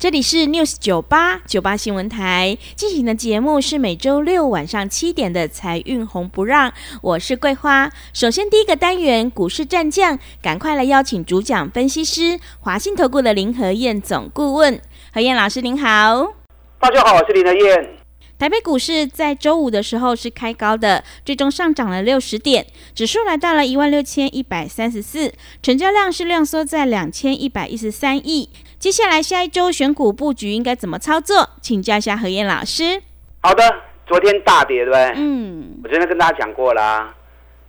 [0.00, 6.72] 这里是 News 九八九八新闻台进行的节目是每周六晚上七点的财运红不让，
[7.02, 7.92] 我是桂花。
[8.14, 14.80] 首先第一个单元股市战将，赶快来邀请主讲分析师华信投顾的林和燕总顾问，
[15.12, 16.32] 何燕老师您好。
[16.78, 17.96] 大家好，我是林和燕。
[18.38, 28.48] 台北股市在周五的时候是开高的，最终上涨了六十点，指数来到了一万六千一百三十四，成交量是量缩在两千一百一十三亿。
[28.80, 31.50] 接下来下一周选股布局应该怎么操作？
[31.60, 33.02] 请教一下何燕老师。
[33.42, 33.62] 好的，
[34.06, 35.12] 昨天大跌对不对？
[35.16, 37.14] 嗯，我昨天跟大家讲过啦，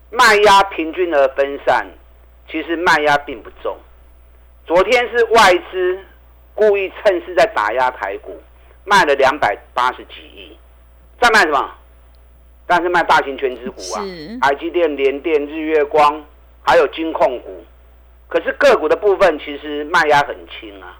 [0.09, 1.85] 卖压平均而分散，
[2.49, 3.75] 其实卖压并不重。
[4.65, 5.99] 昨天是外资
[6.55, 8.41] 故意趁势在打压台股，
[8.85, 10.57] 卖了两百八十几亿。
[11.19, 11.71] 在卖什么？
[12.65, 13.99] 但是卖大型全资股啊，
[14.47, 16.23] 台积电、联电、日月光，
[16.61, 17.65] 还有金控股。
[18.31, 20.97] 可是个股的部分其实卖压很轻啊，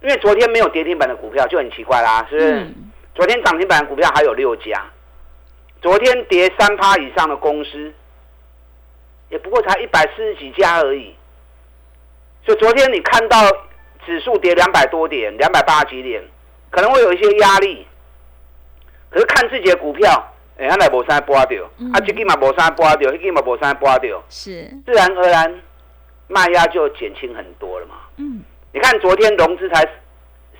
[0.00, 2.66] 因为昨天没有跌停板的股票就很奇怪啦，是不是？
[3.14, 4.82] 昨天涨停板的股票还有六家，
[5.82, 7.92] 昨天跌三趴以上的公司，
[9.28, 11.14] 也不过才一百四十几家而已。
[12.46, 13.36] 所以昨天你看到
[14.06, 16.24] 指数跌两百多点，两百八十几点，
[16.70, 17.86] 可能会有一些压力。
[19.10, 24.64] 可是看自己的股票，哎，阿来无啥波掉，啊，这个嘛无啥波掉，那个嘛无啥波掉，是。
[24.86, 25.62] 自然而然
[26.28, 27.96] 卖压就减轻很多了嘛。
[28.16, 29.82] 嗯，你看昨天融资才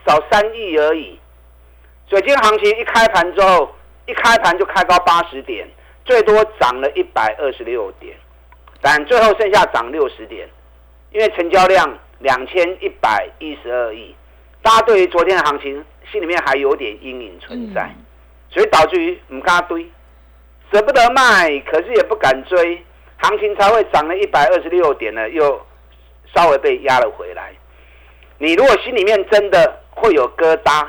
[0.06, 1.18] 少三亿而已，
[2.10, 3.72] 水晶行情一开盘之后，
[4.06, 5.68] 一开盘就开高八十点，
[6.04, 8.16] 最多涨了一百二十六点，
[8.80, 10.48] 但最后剩下涨六十点，
[11.12, 14.14] 因为成交量两千一百一十二亿，
[14.62, 17.94] 大家对于昨天的行情心里面还有点阴影存在。
[18.50, 19.86] 所以导致于唔敢堆，
[20.72, 22.82] 舍不得卖，可是也不敢追，
[23.18, 25.60] 行情才会涨了一百二十六点呢，又
[26.34, 27.52] 稍微被压了回来。
[28.38, 30.86] 你如果心里面真的会有疙瘩，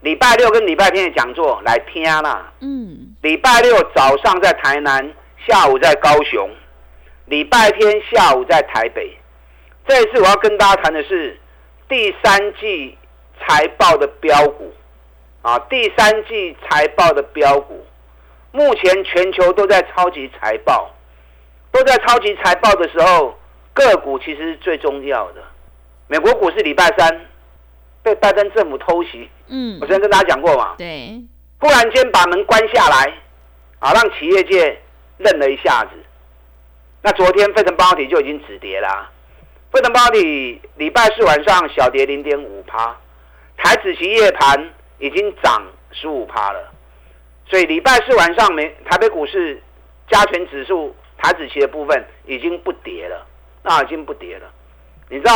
[0.00, 2.52] 礼拜六跟礼拜天的讲座来听啦。
[2.60, 3.16] 嗯。
[3.22, 5.12] 礼拜六早上在台南，
[5.46, 6.50] 下午在高雄，
[7.24, 9.16] 礼拜天下午在台北。
[9.86, 11.40] 这一次我要跟大家谈的是
[11.88, 12.96] 第三季
[13.40, 14.72] 财报的标股。
[15.40, 17.86] 啊，第三季财报的标股，
[18.50, 20.90] 目前全球都在超级财报，
[21.72, 23.36] 都在超级财报的时候，
[23.72, 25.42] 个股其实是最重要的。
[26.06, 27.26] 美国股市礼拜三
[28.02, 31.22] 被拜登政府偷袭，嗯，我之前跟大家讲过嘛，对，
[31.58, 33.12] 忽然间把门关下来，
[33.78, 34.80] 啊，让企业界
[35.18, 35.90] 愣了一下子。
[37.02, 39.10] 那昨天费城半导体就已经止跌啦，
[39.72, 42.96] 费城半导体礼拜四晚上小跌零点五趴，
[43.56, 44.70] 台子期夜盘。
[45.00, 45.62] 已经涨
[45.92, 46.72] 十五趴了，
[47.48, 49.62] 所以礼拜四晚上美台北股市
[50.10, 53.26] 加权指数台子期的部分已经不跌了，
[53.62, 54.50] 那已经不跌了。
[55.10, 55.34] 你知道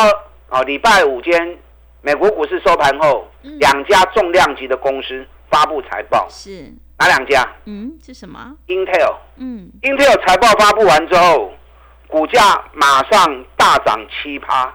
[0.48, 0.62] 啊？
[0.62, 1.58] 礼拜五间
[2.00, 7.46] 美国股市收盘后，两家重量级的公司发布财报，是哪两家？
[7.64, 9.16] 嗯，是什么？Intel。
[9.36, 11.52] 嗯，Intel 财报发布完之后，
[12.06, 12.40] 股价
[12.72, 14.72] 马上大涨七趴。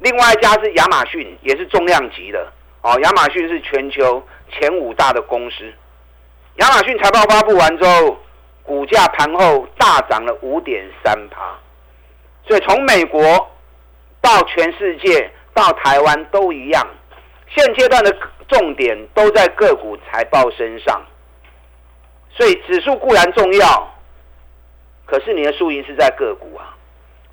[0.00, 2.52] 另外一家是亚马逊，也是重量级的。
[2.82, 5.72] 哦，亚马逊是全球前五大的公司。
[6.56, 8.18] 亚马逊财报发布完之后，
[8.68, 11.58] 股价盘后大涨了五点三趴。
[12.46, 13.20] 所以从美国
[14.20, 16.86] 到全世界到台湾都一样，
[17.48, 21.02] 现阶段的重点都在个股财报身上。
[22.30, 23.94] 所以指数固然重要，
[25.06, 26.76] 可是你的输赢是在个股啊，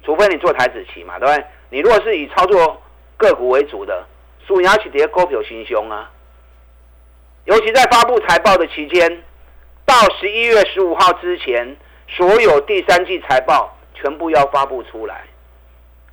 [0.03, 1.45] 除非你做台子期嘛，对不对？
[1.69, 2.81] 你如果是以操作
[3.17, 4.05] 个股为主的。
[4.47, 6.07] 所以，而且跌股票心胸啊！
[7.45, 9.23] 尤其在发布财报的期间，
[9.85, 11.77] 到十一月十五号之前，
[12.07, 15.23] 所有第三季财报全部要发布出来。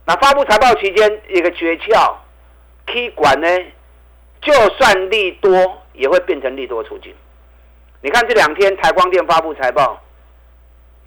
[0.05, 2.15] 那发布财报期间，一个诀窍
[2.87, 3.47] ，K 管呢，
[4.41, 7.15] 就算利多，也会变成利多出境。
[8.03, 10.01] 你看这两天台光电发布财报，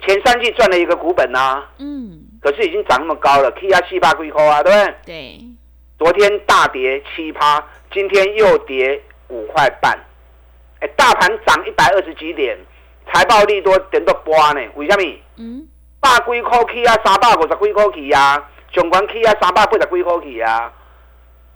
[0.01, 4.95] 前三季赚了一个股本呐，嗯，可是已经涨那么高了，K 压七八块块啊，对不对？
[5.05, 5.39] 对。
[5.97, 9.97] 昨天大跌七趴，今天又跌五块半。
[10.85, 12.55] 哎，大盘涨一百二十几点，
[13.11, 14.61] 财报利多等到波呢？
[14.75, 15.19] 为什么？
[15.37, 15.67] 嗯，
[15.99, 20.71] 百几块起啊，三百五十几块起啊，上关起啊，三百八十几块起啊，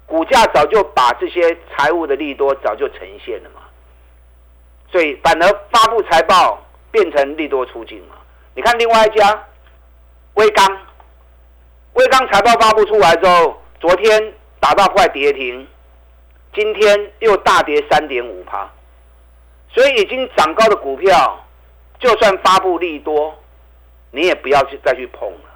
[0.08, 3.62] 股价早就把这些财务的利多早就呈现了嘛，
[4.92, 8.16] 所以反而发布财报变成利多出境嘛。
[8.56, 9.44] 你看另外一家
[10.34, 10.66] 威刚，
[11.94, 15.68] 威刚财报发布出来之后，昨天打到快跌停，
[16.56, 18.68] 今天又大跌三点五趴，
[19.74, 21.46] 所以已经涨高的股票，
[22.00, 23.36] 就算发布利多。
[24.12, 25.52] 你也不要去再去碰了，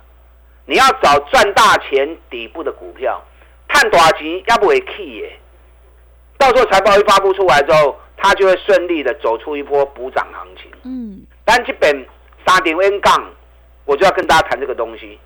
[0.67, 3.19] 你要找赚大钱底部的股票，
[3.67, 5.39] 探短期要不会 key 耶，
[6.37, 10.71] 到时候财报一发布出来之后，它就会顺利的走出一波补涨行情。
[10.83, 12.05] 嗯，但这本
[12.45, 13.27] 三点 N 杠，
[13.85, 15.17] 我就要跟大家谈这个东西。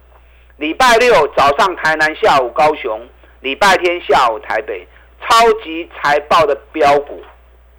[0.56, 3.06] 礼拜六早上台南，下午高雄，
[3.42, 4.88] 礼拜天下午台北，
[5.20, 7.22] 超级财报的标股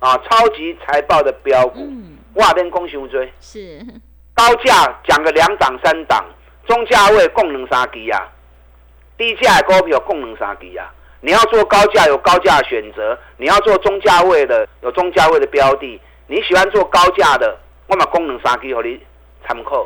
[0.01, 1.91] 啊，超级财报的标股，
[2.35, 3.85] 哇，边恭喜无追是。
[4.35, 6.25] 高价讲个两档三档，
[6.67, 8.29] 中价位供能杀低呀，
[9.17, 10.89] 低价股票供能杀低呀。
[11.21, 16.01] 你要做高价有高价选择，你要做中价位的有中价位的标的。
[16.29, 17.59] 你喜欢做高价的，
[17.89, 19.01] 我把功能杀低和你
[19.45, 19.85] 参考。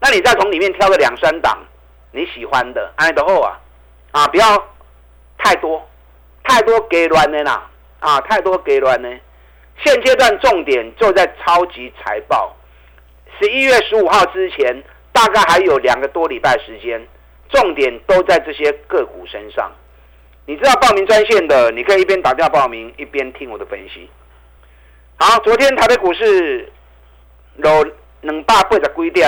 [0.00, 1.58] 那你再从里面挑个两三档
[2.12, 3.58] 你喜欢的，安得后啊
[4.10, 4.44] 啊，不要
[5.38, 5.82] 太多，
[6.44, 7.66] 太多给乱的啦
[8.00, 9.08] 啊，太多给乱呢。
[9.84, 12.54] 现阶段重点就在超级财报。
[13.40, 14.82] 十一月十五号之前，
[15.12, 17.06] 大概还有两个多礼拜时间，
[17.48, 19.70] 重点都在这些个股身上。
[20.46, 24.10] 你知道报名专线的，你可以一边打电话报名，一边听我的分析。
[25.16, 26.72] 好，昨天台北股市
[27.56, 27.86] 有
[28.22, 29.22] 冷霸或者规定，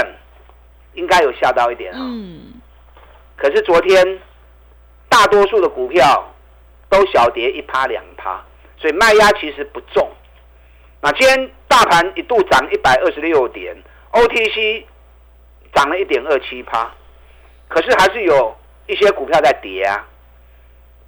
[0.95, 1.99] 应该有吓到一点啊。
[2.01, 2.55] 嗯。
[3.37, 4.19] 可是昨天
[5.09, 6.35] 大多数的股票
[6.89, 8.45] 都小跌一趴两趴，
[8.77, 10.11] 所以卖压其实不重。
[11.03, 13.77] 那今天大盘一度涨一百二十六点。
[14.13, 14.85] OTC
[15.73, 16.93] 涨了一点二七趴，
[17.69, 18.57] 可是还是有
[18.89, 20.05] 一些股票在跌啊，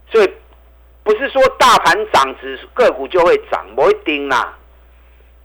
[0.09, 0.33] 所以
[1.03, 4.57] 不是说大盘涨，指个股就会涨，不一定啦。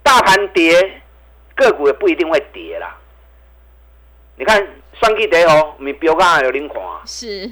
[0.04, 1.02] 大盘跌，
[1.56, 2.96] 个股也不一定会跌啦。
[4.36, 4.56] 你看
[5.02, 7.50] 双 K 跌哦，你标刚有领啊，是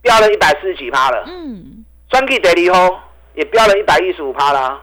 [0.00, 1.24] 飙了一百四十几趴了。
[1.26, 2.98] 嗯，双 K 跌离后
[3.34, 4.80] 也飙了一百一十五趴啦。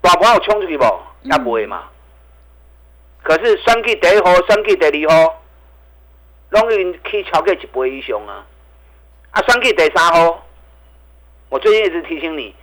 [0.00, 0.84] 大盘有冲出去不？
[1.22, 1.84] 也不会嘛。
[3.22, 5.42] 可是选举第一号、选举第二号，
[6.50, 8.46] 拢已经去超过一倍以上啊！
[9.30, 10.42] 啊，选举第三号，
[11.50, 12.54] 我最近一直提醒你，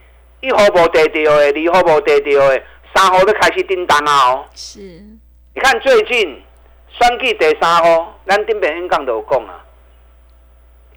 [0.42, 2.64] 一号无得掉的，二号无得掉的，
[2.96, 4.32] 三号都开始叮当啊！
[4.32, 4.80] 哦，是。
[4.80, 6.42] 你看最近
[6.90, 9.64] 选举第三号，咱顶边香港都有讲啊，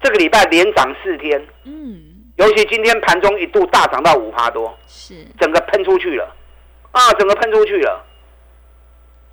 [0.01, 2.10] 这个礼拜连涨四天，嗯，
[2.41, 6.35] 尤其今天盘中一度大涨到五趴多，是，整个喷出去了，
[6.91, 8.03] 啊，整个喷出去了。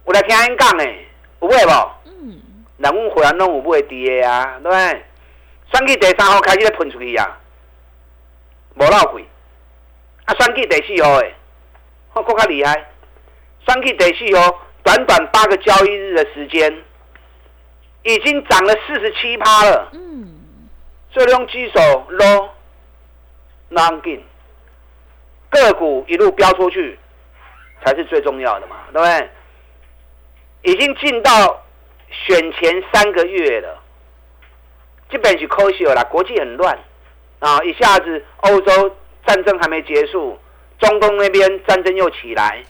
[0.04, 1.06] 我来听因讲诶，
[1.40, 1.90] 有买无？
[2.04, 2.38] 嗯，
[2.76, 5.04] 人阮会员拢有买跌啊，对不对？
[5.72, 7.40] 选举第三号开始咧喷出去啊，
[8.74, 9.26] 无闹鬼。
[10.26, 11.34] 啊，选举第四号诶，
[12.12, 12.74] 我更加厉害。
[13.66, 16.70] 选举第四号，短短八个交易日的时间，
[18.02, 19.88] 已经涨了四十七趴了。
[19.92, 20.28] 嗯，
[21.10, 22.54] 所以用举手咯，
[23.68, 24.24] 难紧，
[25.50, 26.98] 个股一路飙出去，
[27.84, 29.30] 才是最重要的嘛，对不对？
[30.62, 31.64] 已经进到
[32.10, 33.78] 选前三个月了，
[35.10, 36.04] 基本是科学了。
[36.10, 36.78] 国际很乱
[37.38, 38.96] 啊，一下子欧洲
[39.26, 40.38] 战争还没结束，
[40.78, 42.62] 中东那边战争又起来，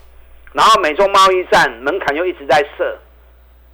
[0.53, 2.97] 然后美中贸易战门槛又一直在设，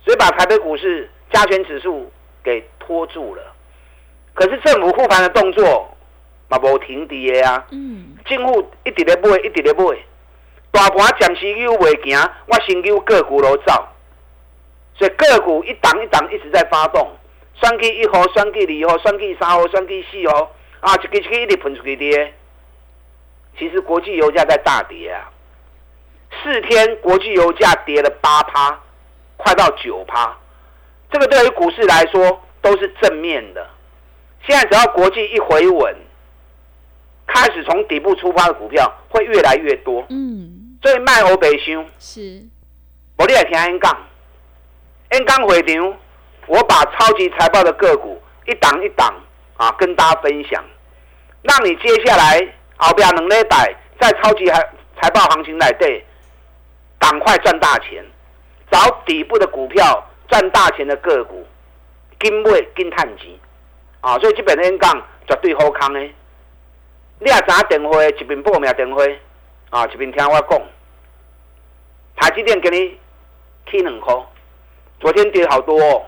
[0.03, 2.11] 所以把台北股市加权指数
[2.43, 3.41] 给拖住了。
[4.33, 5.94] 可是政府护盘的动作
[6.47, 9.97] 嘛无停跌啊，嗯，政府一直咧买，一直咧买，
[10.71, 13.87] 大盘暂时又未行，我先叫个股落走。
[14.97, 17.09] 所以个股一档一档一直在发动，
[17.59, 22.33] 双 K 一号、双 K 二号、双 K 三号、双 K 四号，啊，一个一个一直喷出去跌。
[23.59, 25.29] 其实国际油价在大跌啊，
[26.41, 28.79] 四天国际油价跌了八趴，
[29.37, 30.37] 快到九趴，
[31.11, 33.67] 这个对于股市来说都是正面的。
[34.47, 35.95] 现在只要国际一回稳，
[37.27, 40.05] 开始从底部出发的股票会越来越多。
[40.09, 42.43] 嗯，所以卖欧北箱是，
[43.17, 43.97] 我你也听人讲。
[45.09, 45.95] N 杠回场，
[46.47, 49.13] 我把超级财报的个股一档一档
[49.55, 50.63] 啊跟大家分享，
[51.43, 52.45] 让你接下来
[52.77, 54.69] 后边能力带在超级财
[55.01, 56.03] 财报行情来对，
[56.99, 58.03] 赶快赚大钱，
[58.71, 61.45] 找底部的股票赚大钱的个股，
[62.17, 63.29] 跟买跟探钱
[64.01, 64.17] 啊！
[64.19, 64.91] 所以这本 N 杠
[65.27, 65.99] 绝对好康的。
[67.19, 69.01] 你也查电话，一边报名电话
[69.69, 70.61] 啊，一边听我讲，
[72.17, 72.99] 台积电给你
[73.69, 74.13] 起两块。
[74.99, 76.05] 昨天跌好多哦，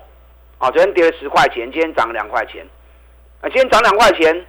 [0.58, 2.66] 啊，昨天跌了十块钱，今天涨两块钱，
[3.40, 4.46] 啊，今天涨两块钱，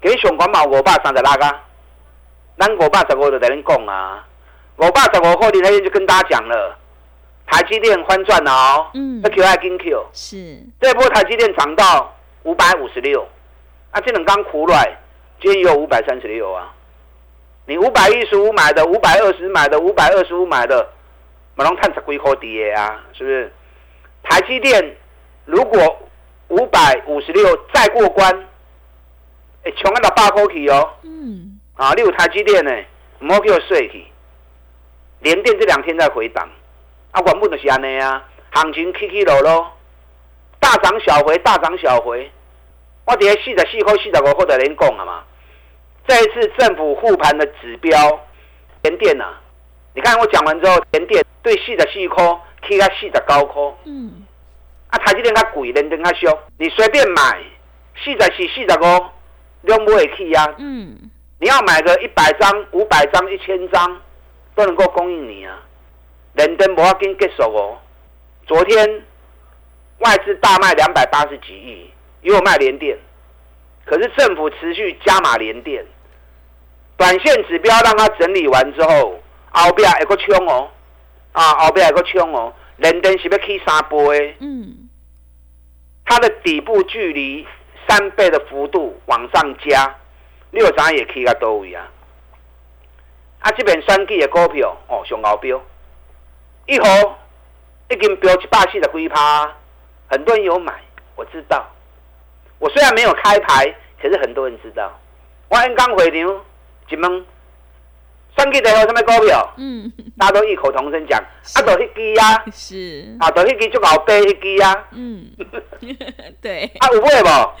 [0.00, 1.60] 给熊环保五百三十拉个，
[2.58, 4.26] 咱五百十五就在恁讲啊，
[4.76, 6.76] 五百十五后你那天就跟大家讲了，
[7.46, 13.26] 台积电翻转了哦，嗯，那 Q I 跟 Q 是，这波台积电涨到五百五十六，
[13.90, 14.96] 啊，这两刚苦来，
[15.42, 16.72] 今天有五百三十六啊，
[17.66, 20.88] 你五百一十五买的，五百二十买的，五百二十五买的，
[21.56, 23.52] 马龙探十几块跌啊，是不是？
[24.22, 24.96] 台积电
[25.44, 25.98] 如果
[26.46, 28.32] 五百五十六再过关，
[29.64, 30.90] 哎，穷到八块起哦。
[31.02, 31.58] 嗯。
[31.74, 32.70] 啊，你有台积电呢，
[33.18, 34.04] 唔好叫我睡去。
[35.22, 36.48] 联电这两天在回档，
[37.10, 38.22] 啊，原本就是安尼啊，
[38.52, 39.72] 行情起起落落，
[40.60, 42.30] 大涨小回，大涨小回。
[43.06, 45.24] 我伫四十四块、四十五块在连讲啊嘛。
[46.06, 48.20] 这一次政府护盘的指标，
[48.82, 49.24] 联电呐，
[49.94, 52.24] 你看我讲完之后，联电对四十四块。
[52.64, 54.24] 起到四十九块，嗯，
[54.86, 57.42] 啊，台积电它贵，联电较俗，你随便买，
[57.96, 64.00] 四十四、四十五，都不会起啊，嗯，你要买个一百张、五百张、一千张，
[64.54, 65.58] 都能够供应你啊。
[66.34, 67.76] 联电不要紧结束哦，
[68.46, 69.02] 昨天
[69.98, 71.90] 外资大卖两百八十几亿，
[72.20, 72.96] 又卖联电，
[73.84, 75.84] 可是政府持续加码连电，
[76.96, 79.20] 短线指标让它整理完之后，
[79.50, 80.70] 后边一个冲哦。
[81.32, 84.90] 啊，后边还个冲哦，连电是要起三倍，嗯，
[86.04, 87.48] 它的底部距离
[87.88, 89.96] 三倍的幅度往上加，
[90.50, 91.88] 六涨也起到多位啊？
[93.38, 95.58] 啊，这边三 G 的股票哦，上高标，
[96.66, 97.18] 一号
[97.88, 99.50] 已经标一百四十几趴，
[100.10, 100.82] 很多人有买，
[101.16, 101.66] 我知道。
[102.62, 103.66] 我虽然没有开牌，
[104.00, 104.96] 可是很多人知道。
[105.48, 106.40] 我刚回流，
[106.88, 107.26] 一问。
[108.38, 109.52] 三 G 在号什么股票？
[109.58, 115.26] 嗯，大家都异口同声讲，啊，都迄支啊，是，啊，都迄支就搞背迄支啊，嗯，
[116.40, 117.28] 对，啊，有买不？
[117.28, 117.54] 啊，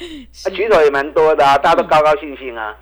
[0.54, 2.74] 举手也蛮多的啊，大家都高高兴兴啊。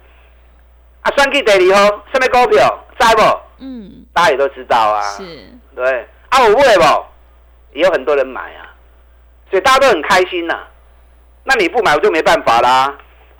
[1.00, 2.84] 啊，三 G 第二号什么股票？
[2.98, 3.22] 知不？
[3.58, 5.24] 嗯，大家也都知道啊，是，
[5.74, 7.04] 对，啊，有买不？
[7.72, 8.70] 也有很多人买啊，
[9.50, 10.66] 所以大家都很开心呐。
[11.44, 12.96] 那你不买，我就没办法啦。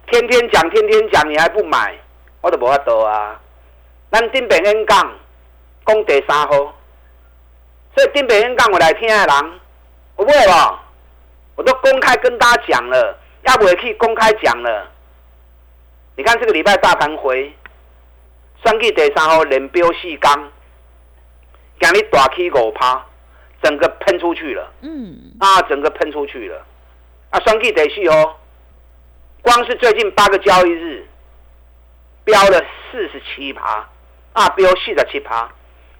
[0.07, 1.95] 天天讲，天天讲，你还不买，
[2.41, 3.41] 我都无法度啊。
[4.11, 5.13] 咱顶边演讲
[5.87, 6.49] 讲第三号，
[7.95, 9.61] 所以顶边演讲我来听的人，
[10.19, 10.79] 有买无？
[11.57, 14.91] 我都公开跟大家讲了，要不也可以公开讲了。
[16.17, 17.55] 你看这个礼拜大盘回，
[18.65, 20.51] 双 K 第三号连标四刚，
[21.81, 23.05] 今日大起五趴，
[23.63, 24.73] 整个喷出去了。
[24.81, 25.35] 嗯。
[25.39, 26.67] 啊，整个喷出去了。
[27.31, 28.37] 啊，双 K 得续哦，
[29.43, 31.07] 光是最近八个交易日，
[32.25, 33.89] 飙了四十七趴。
[34.33, 35.51] 啊，标四十七趴，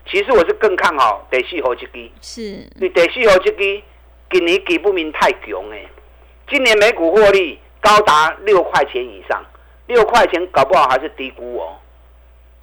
[0.07, 2.09] 其实我是更看好得续和这支。
[2.21, 3.83] 是，你得续和这支
[4.31, 5.89] 今年给不明太强诶，
[6.49, 9.45] 今年每股获利高达六块钱以上，
[9.89, 11.77] 六块钱搞不好还是低估哦。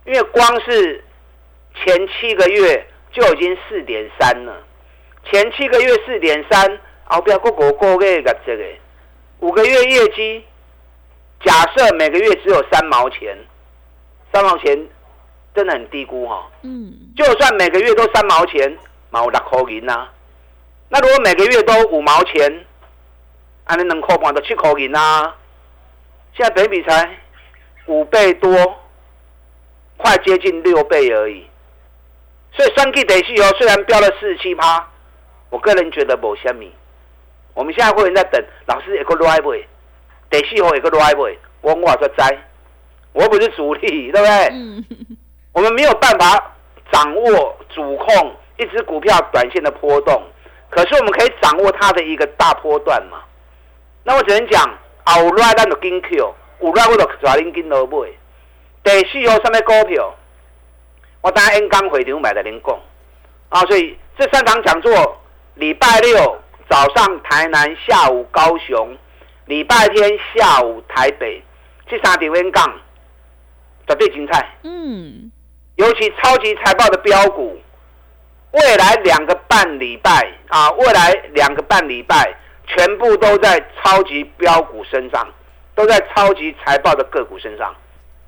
[0.06, 1.04] 因为光是
[1.76, 4.64] 前七个月就已经四点三了，
[5.30, 8.64] 前七个月四点三，后边个个个月个这个
[9.40, 10.44] 五个月业绩，
[11.44, 13.38] 假设每个月只有三毛钱，
[14.34, 14.88] 三毛钱。
[15.56, 18.78] 真的很低估哈，嗯，就算每个月都三毛钱，
[19.10, 20.08] 毛六块银呐，
[20.88, 22.64] 那如果每个月都五毛钱，
[23.64, 25.34] 安尼能扣半都七块银呐，
[26.36, 27.10] 现在北比才
[27.88, 28.56] 五倍多，
[29.98, 31.48] 快接近六倍而已，
[32.54, 34.88] 所以三 G 得系哦，虽然飙了四十七趴，
[35.50, 36.72] 我个人觉得无虾米，
[37.58, 39.66] 我们现在会员在等老师一个 drive，
[40.30, 42.38] 得系后一个 drive，我我说摘，
[43.14, 45.08] 我不是主力，对不对？
[45.54, 46.56] 我们没有办法
[46.92, 50.22] 掌握主控一只股票短线的波动，
[50.70, 53.24] 可是我们可以掌握它的一个大波段嘛。
[54.04, 54.64] 那我只能讲，
[55.24, 56.16] 有赖咱就跟 Q，
[56.62, 58.16] 有赖我就抓紧跟落买。
[58.84, 60.14] 第四号什么股票？
[61.22, 62.80] 我当然刚回场买的连讲
[63.50, 65.20] 啊，所以这三场讲座，
[65.56, 66.38] 礼拜六
[66.70, 68.98] 早上台南，下午高雄，
[69.46, 71.42] 礼拜天下午台北，
[71.88, 72.66] 这三点温杠
[73.88, 74.48] 绝对精彩。
[74.64, 75.32] 嗯。
[75.76, 77.56] 尤其超级财报的标股，
[78.52, 85.28] 未来两个半礼拜啊，未来两个半礼拜全部都在超级标股身上，
[85.76, 87.76] 都在超级财报的个股身上。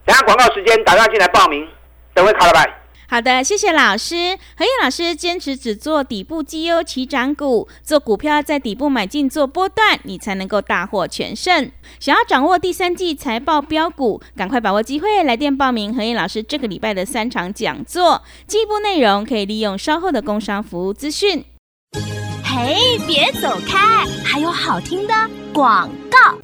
[0.06, 1.68] 等下广告时间，打电话进来报名，
[2.14, 2.72] 等会卡了拜。
[3.12, 4.38] 好的，谢谢老师。
[4.56, 11.72] 何燕老师坚持只做底部绩优起涨股，做股票在底部买进做波段，你才能够大获全胜。
[12.00, 18.22] 想要掌握第三季财报标股，赶快把握机会，来电报名何燕老师这个礼拜的三场讲座。
[18.46, 21.44] 进一步内容可以利用稍后的工商服务资讯。
[22.44, 25.14] 嘿，别走开，还有好听的
[25.52, 26.39] 广告。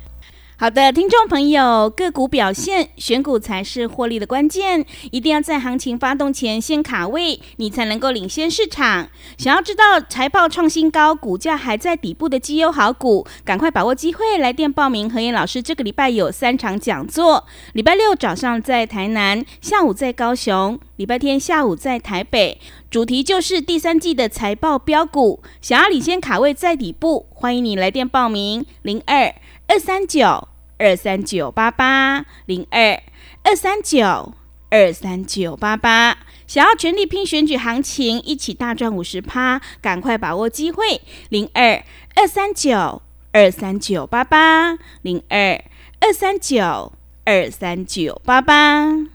[0.57, 9.09] 好的，听众朋友，个股表现选股才是获利的关键，一定要在行情发动前先卡位，你才能够领先市场。
[9.37, 15.09] 想要知道财报创新高、股价还在底部的绩优好股，赶快把握机会来电报名。
[15.09, 22.57] 何燕老师这个礼拜有三场讲座，礼拜六早上在台南，下午在高雄，礼拜天下午在台北，
[22.89, 25.43] 主题就是第三季的财报标股。
[25.61, 29.35] 想要领先卡位在底部，欢迎你来电报名零二。
[29.67, 33.01] 二三九二三九八八零二
[33.43, 34.33] 二三九
[34.69, 41.01] 二三九八八，想要全力拼选举行情，一起大赚五十趴，赶快把握机会！
[41.29, 41.83] 零二
[42.15, 45.63] 二三九二三九八八零二
[45.99, 46.93] 二三九
[47.23, 49.14] 二三九八八。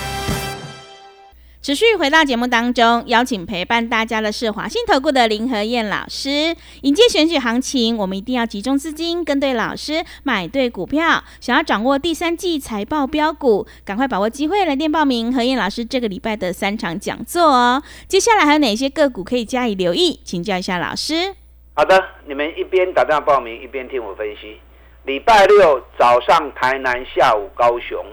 [1.61, 6.55] 持续回到节目当中，邀请陪伴大家的是华信投顾的林和燕老师。
[6.81, 11.23] 迎接选举行情，我们一定要集中资金，跟对老师，买对股票。
[11.39, 17.83] 想要掌握第三季财报标股，赶快把握机会来电报名何燕老师这个礼拜的三场讲座哦。
[18.07, 20.19] 接下来还有哪些个股可以加以留意？
[20.23, 21.35] 请教一下老师。
[21.75, 24.59] 好的，你们一边打电话报名，一边听我分析。
[25.05, 28.03] 礼拜六早上台南，下午高雄；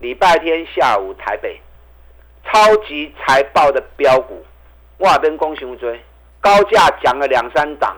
[0.00, 1.60] 礼拜天下午台北。
[2.46, 4.44] 超级财报的标股，
[4.98, 5.18] 哇！
[5.18, 6.00] 边恭喜追，
[6.40, 7.96] 高价讲了两三档，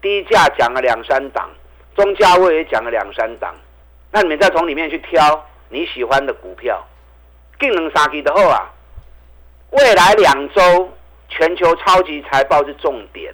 [0.00, 1.48] 低价讲了两三档，
[1.94, 3.54] 中价位也讲了两三档。
[4.10, 6.84] 那你们再从里面去挑你喜欢的股票，
[7.58, 8.68] 更能杀鸡的后啊！
[9.70, 10.90] 未来两周
[11.28, 13.32] 全球超级财报是重点，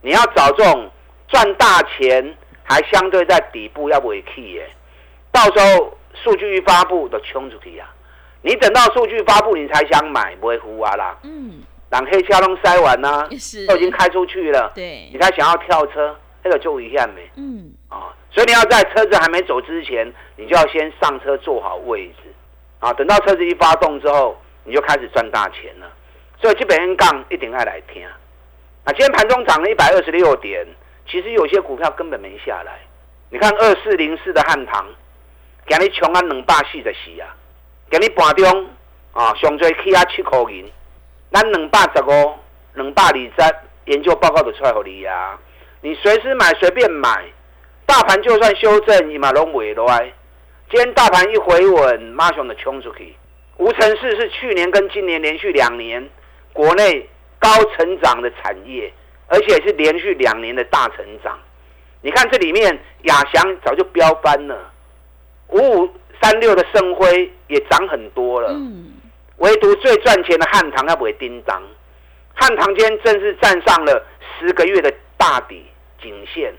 [0.00, 0.90] 你要找这种
[1.28, 4.68] 赚大钱还相对在底部要尾气耶，
[5.30, 7.86] 到时候数据一发布都冲出去呀！
[8.46, 11.18] 你等到数据发布，你才想买，不会糊啊啦。
[11.24, 13.28] 嗯，等黑车都塞完呢，
[13.66, 14.70] 都已经开出去了。
[14.72, 17.28] 对，你才想要跳车，那个就遗憾没。
[17.34, 20.06] 嗯，啊，所以你要在车子还没走之前，
[20.36, 22.32] 你就要先上车坐好位置，
[22.78, 25.90] 啊，等到车子一发动之后，你就开始赚大钱了。
[26.40, 28.06] 所以基本 N 杠一定爱来听。
[28.06, 30.64] 啊，今天盘中涨了一百二十六点，
[31.10, 32.78] 其实有些股票根本没下来。
[33.28, 34.86] 你看二四零四的汉唐，
[35.66, 37.34] 今日穷啊两百四十四啊。
[37.88, 38.66] 给你盘中
[39.12, 40.70] 啊，上最起啊七块银，
[41.30, 42.34] 咱两百十五、
[42.74, 45.38] 两百二十研究报告就出来给你啊。
[45.80, 47.24] 你随时买，随便买，
[47.86, 50.12] 大盘就算修正，你嘛拢袂落来。
[50.68, 53.14] 今天大盘一回稳，马上就冲出去。
[53.58, 56.10] 无尘室是去年跟今年连续两年
[56.52, 58.92] 国内高成长的产业，
[59.28, 61.38] 而且是连续两年的大成长。
[62.02, 64.72] 你看这里面，亚翔早就飙翻了，
[65.50, 65.90] 五五。
[66.20, 68.54] 三六的盛辉也涨很多了，
[69.36, 71.62] 唯独最赚钱的汉唐要不会叮当，
[72.34, 74.04] 汉唐今天正式站上了
[74.38, 75.64] 十个月的大底
[76.00, 76.52] 颈线，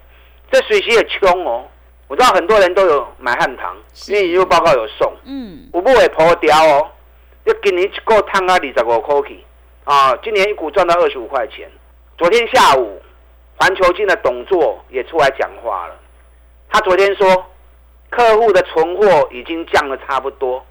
[0.52, 1.65] 这水席也穷哦。
[2.08, 3.76] 我知道很多人都有买汉唐，
[4.08, 6.88] 因为研究报告有送，嗯，我不会破掉哦。
[7.43, 9.43] 要今年一个探啊二十五块去
[9.84, 11.70] 啊，今年一股赚到二十五块钱。
[12.17, 13.02] 昨天下午，
[13.58, 15.96] 环球金的董座也出来讲话了，
[16.70, 17.46] 他昨天说。
[18.17, 20.65] 客户的存货已经降了差不多，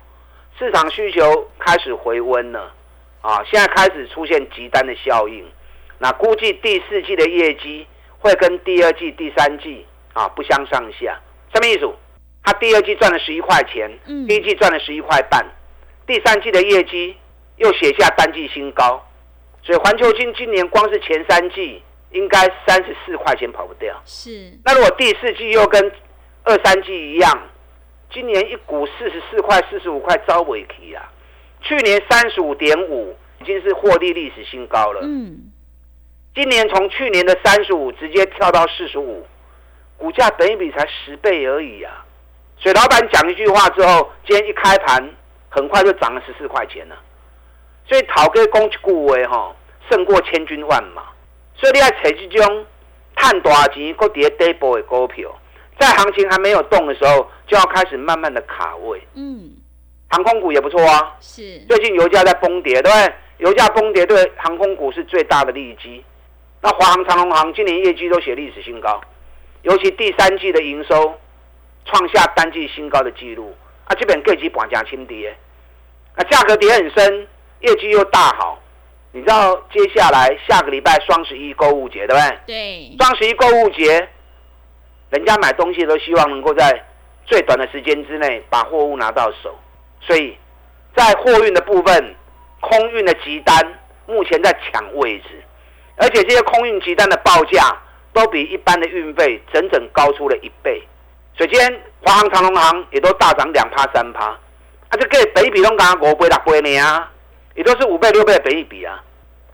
[0.58, 2.74] 市场需求开始回温了，
[3.20, 5.46] 啊，现在开始出现急单的效应，
[6.00, 7.86] 那估计第四季的业绩
[8.18, 11.16] 会跟第二季、第三季啊不相上下。
[11.54, 11.88] 什么意思？
[12.42, 15.46] 他第二季赚了十一块钱，第一季赚了十一块半，
[16.04, 17.16] 第三季的业绩
[17.58, 19.00] 又写下单季新高，
[19.62, 21.80] 所以环球金今年光是前三季
[22.10, 23.94] 应该三十四块钱跑不掉。
[24.04, 24.52] 是。
[24.64, 25.92] 那如果第四季又跟
[26.46, 27.42] 二三季一样，
[28.12, 31.02] 今年一股四十四块、四十五块招尾期啊！
[31.60, 35.00] 去年三十五点五已经是获利历史新高了。
[35.02, 35.50] 嗯，
[36.36, 39.26] 今年从去年的三十五直接跳到四十五，
[39.96, 42.04] 股价等一比才十倍而已啊！
[42.58, 45.10] 所以老板讲一句话之后，今天一开盘
[45.48, 46.96] 很快就涨了十四块钱了。
[47.88, 49.52] 所以讨个攻击股位哈，
[49.90, 51.02] 胜过千军万马。
[51.56, 52.66] 所以你要找这种
[53.16, 55.36] 赚大钱、搁跌底部的股票。
[55.78, 59.00] 在行情还没有动的时候，就要开始慢慢的卡位。
[59.14, 59.50] 嗯，
[60.08, 61.14] 航空股也不错啊。
[61.20, 61.58] 是。
[61.68, 63.14] 最近油价在崩跌，对不对？
[63.38, 66.02] 油价崩跌对航空股是最大的利基。
[66.62, 69.00] 那华航、长龙航今年业绩都写历史新高，
[69.62, 71.14] 尤其第三季的营收
[71.84, 75.36] 创下单季新高的纪录啊，基本各级绑价轻跌，
[76.14, 77.28] 啊，价格跌很深，
[77.60, 78.58] 业绩又大好。
[79.12, 82.38] 你知道接下来下个礼拜双十一购物节对不对？
[82.46, 82.96] 对。
[82.98, 84.08] 双十一购物节，
[85.10, 86.84] 人家买东西都希望能够在
[87.24, 89.56] 最短的时间之内把货物拿到手，
[90.00, 90.36] 所以
[90.96, 92.14] 在货运的部分，
[92.60, 95.24] 空运的急单目前在抢位置，
[95.96, 97.76] 而且这些空运急单的报价
[98.12, 100.82] 都比一般的运费整整高出了一倍。
[101.38, 104.38] 首先，华航、长龙航也都大涨两趴三趴，啊，
[104.92, 107.12] 这个北比拢刚五倍六倍呢啊，
[107.54, 109.02] 也都是五倍六倍的北比啊。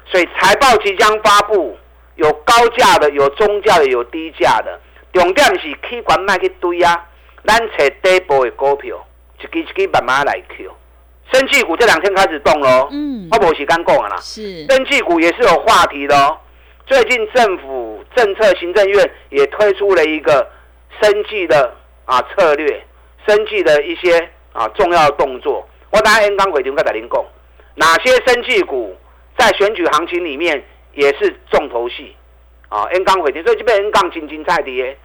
[0.06, 1.76] 所以财报即将发布，
[2.16, 4.80] 有高价的，有中价的，有低价的。
[5.12, 7.04] 重点是去管卖去堆啊，
[7.46, 8.96] 咱找底部的股票，
[9.38, 10.70] 一支一支慢慢来 Q。
[11.32, 14.16] 生技股这两天开始动喽，嗯，我无时间讲啊啦。
[14.18, 16.36] 是，生技股也是有话题的哦。
[16.86, 20.50] 最近政府政策行政院也推出了一个
[21.00, 22.84] 生技的啊策略，
[23.26, 25.66] 生技的一些啊重要动作。
[25.90, 27.24] 我等下 N 刚回头跟大您讲，
[27.74, 28.96] 哪些生技股？
[29.38, 32.14] 在选举行情里面也是重头戏
[32.72, 34.96] 啊！N 杠回跌，所以这边 N 杠轻轻菜跌。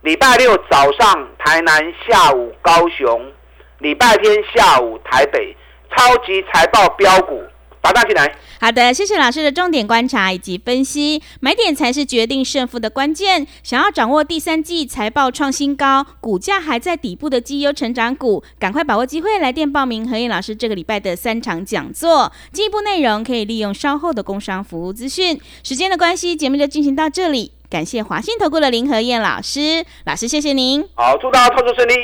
[0.00, 3.30] 礼拜六早上台南，下午高雄，
[3.78, 5.54] 礼拜天下午台北，
[5.94, 7.44] 超级财报标股。
[7.82, 8.34] 打大进来。
[8.60, 13.44] 好的，谢谢老师的重点观察以及分析，买点才是决定胜负的关键。
[13.64, 22.32] 想要掌握第三季财报创新高、股价还在底部的绩优成长股，赶快把握机会来电报名何燕老师这个礼拜的三场讲座。
[22.52, 25.40] 进一步内容可以利用稍后的工商服务资讯。
[25.64, 27.50] 时间的关系，节目就进行到这里。
[27.68, 30.86] 感谢华信投顾的林何燕老师，老师谢谢您。
[30.94, 31.94] 好，祝大家操作顺利。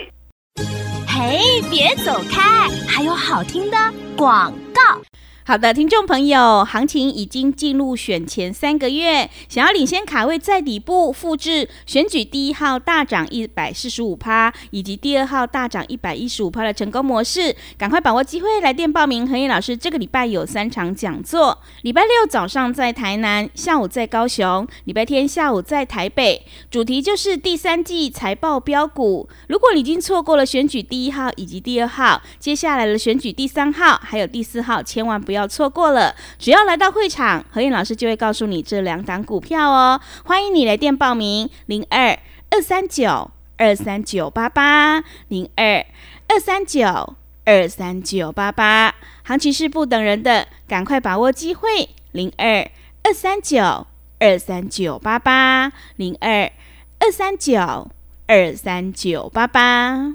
[1.06, 3.76] 嘿，别走开，还有好听的
[4.16, 5.00] 广告。
[5.48, 19.26] 好的，听众朋友，行情已经进入选前三个月，想要领先卡位在底部，复制选举第一号大涨一百四十五趴，以及第二号大涨一百一十五趴的成功模式，赶快把握机会来电报名。
[19.26, 29.26] 何燕老师这个礼拜有三场讲座，礼拜六早上在台南，下午在高雄，礼拜天下午在台北，主题就是第三季财报标股。
[29.46, 35.38] 如果你已经错过了选举第一号以及第二号，接下来的选举第三号还有第四号，千万不要。
[35.38, 40.01] 要错过了，只要来到会场，何燕老师就会告诉你这两档股票哦。
[40.24, 42.18] 欢迎你来电报名：零二
[42.51, 45.87] 二三九二三九八八零二
[46.27, 48.94] 二三九二三九八八。
[49.22, 52.68] 行情是不等人的，赶快把握机会：零二
[53.05, 53.87] 二三九
[54.18, 56.51] 二三九八八零二
[56.98, 57.88] 二三九
[58.27, 60.14] 二三九八八。